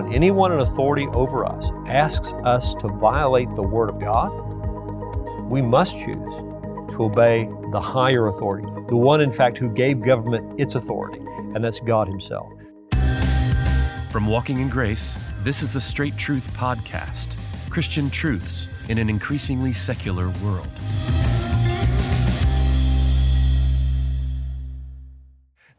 [0.00, 4.30] when anyone in authority over us asks us to violate the Word of God,
[5.50, 6.36] we must choose
[6.92, 11.20] to obey the higher authority, the one, in fact, who gave government its authority,
[11.54, 12.50] and that's God Himself.
[14.10, 17.36] From Walking in Grace, this is the Straight Truth Podcast
[17.68, 20.66] Christian truths in an increasingly secular world.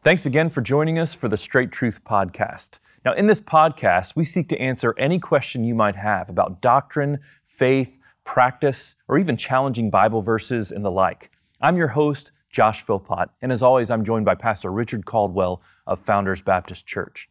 [0.03, 2.77] Thanks again for joining us for the Straight Truth Podcast.
[3.03, 7.19] Now, in this podcast, we seek to answer any question you might have about doctrine,
[7.43, 11.31] faith, practice, or even challenging Bible verses and the like.
[11.59, 16.05] I'm your host, Josh Philpot, and as always, I'm joined by Pastor Richard Caldwell of
[16.05, 17.27] Founders Baptist Church.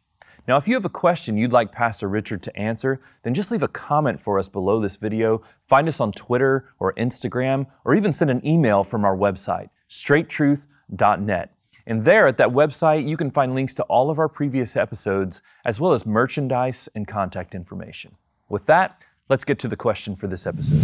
[0.49, 3.63] Now, if you have a question you'd like Pastor Richard to answer, then just leave
[3.63, 8.13] a comment for us below this video, find us on Twitter or Instagram, or even
[8.13, 11.55] send an email from our website, straighttruth.net.
[11.91, 15.43] And there at that website, you can find links to all of our previous episodes,
[15.65, 18.15] as well as merchandise and contact information.
[18.49, 20.81] With that, let's get to the question for this episode.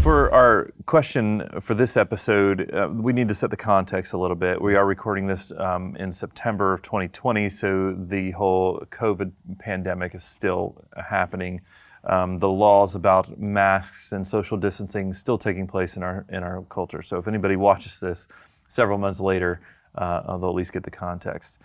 [0.00, 4.34] For our question for this episode, uh, we need to set the context a little
[4.34, 4.60] bit.
[4.60, 10.24] We are recording this um, in September of 2020, so the whole COVID pandemic is
[10.24, 11.60] still happening.
[12.02, 16.62] Um, the laws about masks and social distancing still taking place in our in our
[16.62, 17.02] culture.
[17.02, 18.28] So if anybody watches this,
[18.68, 19.60] several months later,
[19.94, 21.58] uh, they'll at least get the context.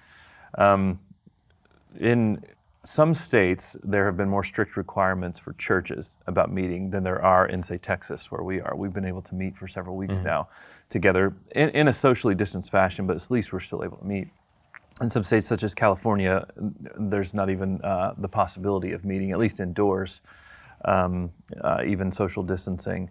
[0.58, 1.00] Um,
[2.00, 2.44] in
[2.84, 7.46] some states, there have been more strict requirements for churches about meeting than there are
[7.46, 8.76] in, say, Texas, where we are.
[8.76, 10.28] We've been able to meet for several weeks mm-hmm.
[10.28, 10.48] now
[10.90, 14.30] together in, in, a socially distanced fashion, but at least we're still able to meet.
[15.02, 19.38] In some states, such as California, there's not even uh, the possibility of meeting, at
[19.38, 20.22] least indoors,
[20.86, 23.10] um, uh, even social distancing.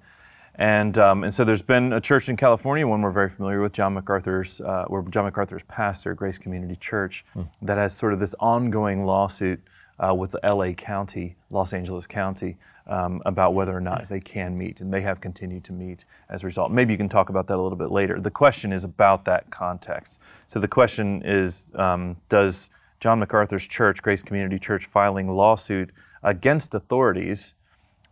[0.59, 3.73] And, um, and so there's been a church in California, one we're very familiar with,
[3.73, 7.49] John MacArthur's, uh, where John MacArthur's pastor, Grace Community Church, mm.
[7.63, 9.61] that has sort of this ongoing lawsuit
[10.01, 12.57] uh, with the LA County, Los Angeles County,
[12.89, 14.81] um, about whether or not they can meet.
[14.81, 16.73] And they have continued to meet as a result.
[16.73, 18.19] Maybe you can talk about that a little bit later.
[18.19, 20.19] The question is about that context.
[20.49, 22.69] So the question is um, Does
[22.99, 25.91] John MacArthur's church, Grace Community Church, filing lawsuit
[26.25, 27.55] against authorities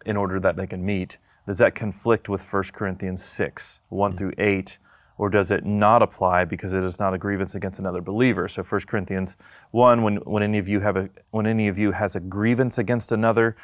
[0.05, 1.19] in order that they can meet?
[1.47, 4.19] Does that conflict with 1 Corinthians 6, 1 mm-hmm.
[4.19, 4.79] through 8?
[5.19, 8.49] Or does it not apply because it is not a grievance against another believer?
[8.49, 9.37] So 1 Corinthians
[9.71, 12.77] 1, when, when any of you have a when any of you has a grievance
[12.77, 13.56] against another,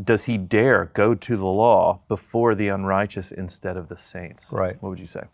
[0.00, 4.52] does he dare go to the law before the unrighteous instead of the saints?
[4.52, 4.80] Right.
[4.82, 5.24] What would you say?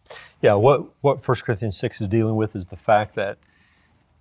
[0.43, 3.39] Yeah, what, what 1 Corinthians 6 is dealing with is the fact that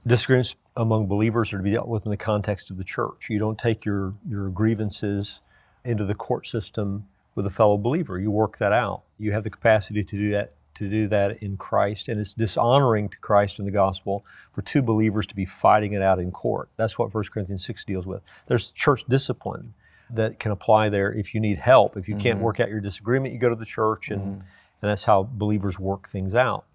[0.08, 3.30] disagreements among believers are to be dealt with in the context of the church.
[3.30, 5.42] You don't take your, your grievances
[5.84, 7.08] into the court system
[7.40, 8.20] with a fellow believer.
[8.20, 9.04] You work that out.
[9.18, 13.10] You have the capacity to do that to do that in Christ, and it's dishonoring
[13.10, 16.70] to Christ and the gospel for two believers to be fighting it out in court.
[16.76, 18.22] That's what 1 Corinthians 6 deals with.
[18.48, 19.74] There's church discipline
[20.10, 21.98] that can apply there if you need help.
[21.98, 22.24] If you mm-hmm.
[22.24, 24.32] can't work out your disagreement, you go to the church, and, mm-hmm.
[24.32, 24.42] and
[24.82, 26.66] that's how believers work things out.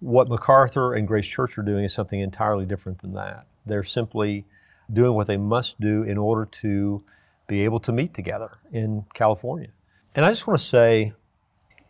[0.00, 3.46] What MacArthur and Grace Church are doing is something entirely different than that.
[3.66, 4.44] They're simply
[4.92, 7.02] doing what they must do in order to
[7.48, 9.70] be able to meet together in California.
[10.14, 11.12] And I just want to say,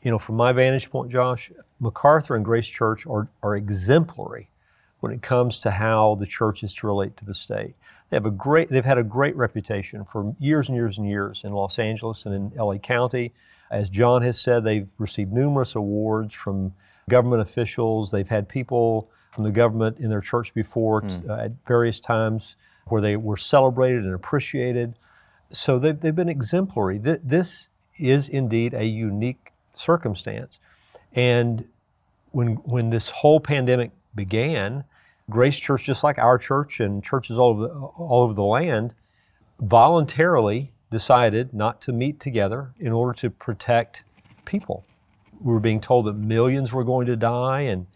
[0.03, 4.49] you know, from my vantage point, Josh, MacArthur and Grace Church are, are exemplary
[5.01, 7.75] when it comes to how the church is to relate to the state.
[8.11, 11.43] They have a great, they've had a great reputation for years and years and years
[11.45, 13.33] in Los Angeles and in LA County.
[13.71, 16.75] As John has said, they've received numerous awards from
[17.09, 18.11] government officials.
[18.11, 21.29] They've had people from the government in their church before mm.
[21.29, 24.95] uh, at various times where they were celebrated and appreciated.
[25.51, 26.99] So they've, they've been exemplary.
[26.99, 27.69] This
[28.01, 30.59] is indeed a unique circumstance.
[31.13, 31.69] And
[32.31, 34.85] when, when this whole pandemic began,
[35.29, 38.95] Grace Church, just like our church and churches all over the, all over the land,
[39.61, 44.03] voluntarily decided not to meet together in order to protect
[44.45, 44.85] people.
[45.41, 47.87] We were being told that millions were going to die, and,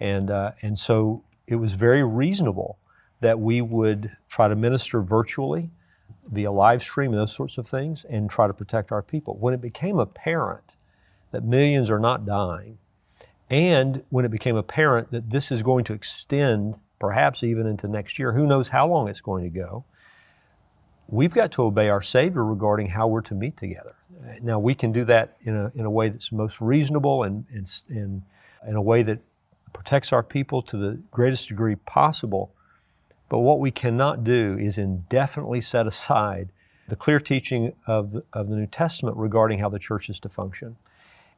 [0.00, 2.78] and, uh, and so it was very reasonable
[3.20, 5.70] that we would try to minister virtually
[6.30, 9.36] via live stream and those sorts of things and try to protect our people.
[9.38, 10.76] When it became apparent
[11.32, 12.78] that millions are not dying,
[13.48, 18.18] and when it became apparent that this is going to extend perhaps even into next
[18.18, 19.84] year, who knows how long it's going to go,
[21.08, 23.96] we've got to obey our Savior regarding how we're to meet together.
[24.42, 27.66] Now, we can do that in a, in a way that's most reasonable and, and,
[27.88, 28.22] and
[28.68, 29.18] in a way that
[29.72, 32.54] protects our people to the greatest degree possible.
[33.30, 36.50] But what we cannot do is indefinitely set aside
[36.88, 40.28] the clear teaching of the, of the New Testament regarding how the church is to
[40.28, 40.76] function.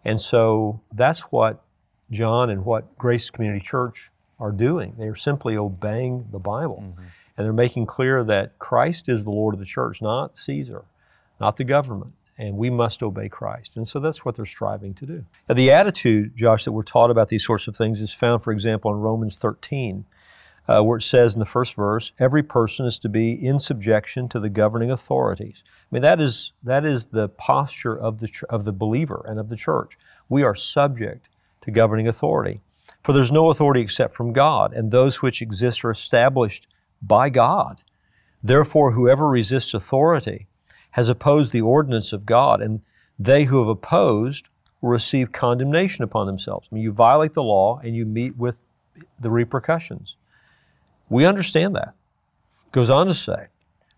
[0.04, 1.62] And so that's what
[2.10, 4.10] John and what Grace Community Church
[4.40, 4.94] are doing.
[4.98, 6.82] They are simply obeying the Bible.
[6.82, 7.02] Mm-hmm.
[7.36, 10.84] And they're making clear that Christ is the Lord of the church, not Caesar,
[11.40, 12.12] not the government.
[12.38, 13.76] And we must obey Christ.
[13.76, 15.24] And so that's what they're striving to do.
[15.48, 18.52] Now, the attitude, Josh, that we're taught about these sorts of things is found, for
[18.52, 20.06] example, in Romans 13,
[20.68, 24.28] uh, where it says in the first verse, every person is to be in subjection
[24.28, 25.64] to the governing authorities.
[25.66, 29.48] I mean, that is, that is the posture of the, of the believer and of
[29.48, 29.98] the church.
[30.28, 31.28] We are subject
[31.62, 32.60] to governing authority.
[33.02, 36.68] For there's no authority except from God, and those which exist are established
[37.00, 37.82] by God.
[38.42, 40.46] Therefore, whoever resists authority
[40.92, 42.80] has opposed the ordinance of God, and
[43.18, 44.48] they who have opposed
[44.80, 46.68] will receive condemnation upon themselves.
[46.70, 48.60] I mean, you violate the law and you meet with
[49.18, 50.16] the repercussions.
[51.12, 51.92] We understand that.
[52.72, 53.48] Goes on to say,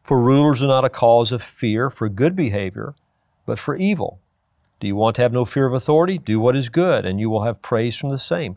[0.03, 2.97] For rulers are not a cause of fear for good behavior,
[3.47, 4.19] but for evil.
[4.81, 6.19] Do you want to have no fear of authority?
[6.19, 8.57] Do what is good, and you will have praise from the same.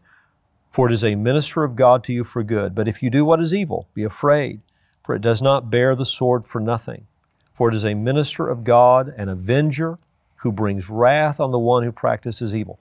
[0.72, 2.74] For it is a minister of God to you for good.
[2.74, 4.62] But if you do what is evil, be afraid,
[5.04, 7.06] for it does not bear the sword for nothing.
[7.54, 10.00] For it is a minister of God, an avenger,
[10.38, 12.80] who brings wrath on the one who practices evil.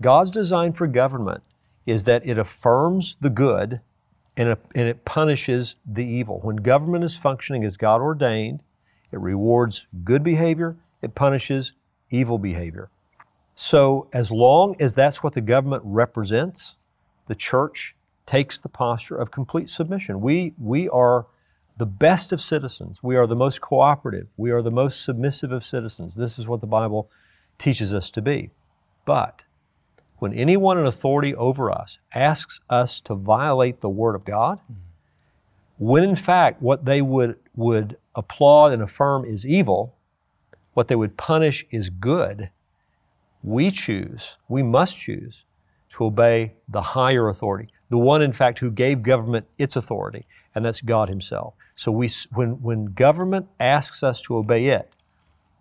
[0.00, 1.42] God's design for government
[1.84, 3.80] is that it affirms the good
[4.36, 6.40] and it, and it punishes the evil.
[6.40, 8.60] When government is functioning as God ordained,
[9.10, 11.72] it rewards good behavior, it punishes
[12.10, 12.90] evil behavior.
[13.54, 16.76] So, as long as that's what the government represents,
[17.26, 17.96] the church
[18.26, 20.20] takes the posture of complete submission.
[20.20, 21.26] We, we are
[21.76, 23.02] the best of citizens.
[23.02, 24.28] We are the most cooperative.
[24.36, 26.16] We are the most submissive of citizens.
[26.16, 27.10] This is what the Bible
[27.58, 28.50] teaches us to be.
[29.04, 29.44] But
[30.18, 34.74] when anyone in authority over us asks us to violate the Word of God, hmm.
[35.78, 39.94] when in fact what they would, would applaud and affirm is evil,
[40.72, 42.50] what they would punish is good,
[43.42, 45.44] we choose, we must choose
[45.90, 50.64] to obey the higher authority, the one, in fact, who gave government its authority, and
[50.64, 51.54] that's God Himself.
[51.74, 54.95] So we, when, when government asks us to obey it,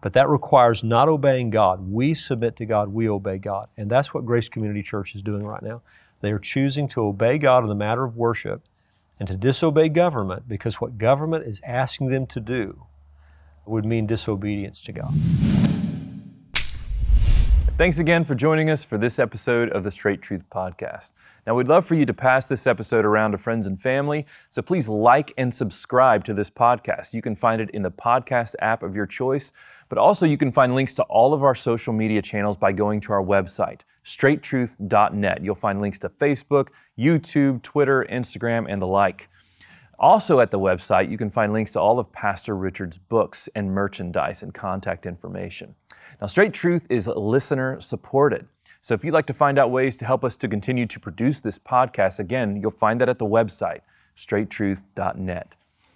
[0.01, 3.69] but that requires not obeying God, we submit to God, we obey God.
[3.77, 5.81] And that's what Grace Community Church is doing right now.
[6.21, 8.63] They are choosing to obey God in the matter of worship
[9.19, 12.85] and to disobey government because what government is asking them to do
[13.65, 15.13] would mean disobedience to God.
[17.77, 21.11] Thanks again for joining us for this episode of the Straight Truth Podcast.
[21.45, 24.61] Now, we'd love for you to pass this episode around to friends and family, so
[24.61, 27.13] please like and subscribe to this podcast.
[27.13, 29.51] You can find it in the podcast app of your choice,
[29.89, 33.01] but also you can find links to all of our social media channels by going
[33.01, 35.43] to our website, straighttruth.net.
[35.43, 39.29] You'll find links to Facebook, YouTube, Twitter, Instagram, and the like.
[39.97, 43.71] Also, at the website, you can find links to all of Pastor Richard's books and
[43.71, 45.75] merchandise and contact information.
[46.19, 48.47] Now, Straight Truth is listener supported.
[48.81, 51.39] So if you'd like to find out ways to help us to continue to produce
[51.39, 53.81] this podcast, again, you'll find that at the website,
[54.15, 55.55] straighttruth.net.